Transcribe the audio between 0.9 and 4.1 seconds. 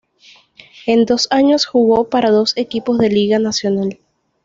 dos años jugó para dos equipos de Liga Nacional